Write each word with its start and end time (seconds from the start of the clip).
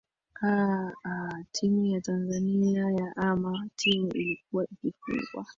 aa 0.41 1.43
timu 1.53 1.85
ya 1.85 2.01
tanzania 2.01 2.91
ya 2.91 3.15
ama 3.17 3.69
timu 3.75 4.11
ilikuwa 4.13 4.67
ikifungwa 4.71 5.45